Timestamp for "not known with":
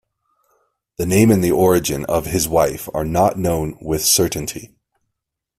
3.05-4.03